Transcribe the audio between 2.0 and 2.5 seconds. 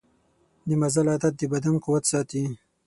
ساتي.